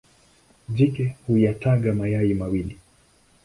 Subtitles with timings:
[0.69, 2.77] Jike huyataga mayai mawili.